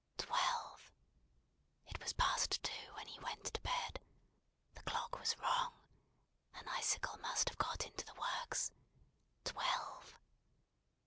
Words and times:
Twelve! 0.17 0.91
It 1.85 1.99
was 2.01 2.13
past 2.13 2.63
two 2.63 2.93
when 2.95 3.05
he 3.05 3.19
went 3.19 3.53
to 3.53 3.61
bed. 3.61 3.99
The 4.73 4.81
clock 4.81 5.19
was 5.19 5.37
wrong. 5.37 5.73
An 6.55 6.67
icicle 6.69 7.19
must 7.19 7.49
have 7.49 7.59
got 7.59 7.85
into 7.85 8.03
the 8.05 8.15
works. 8.15 8.71
Twelve! 9.43 10.17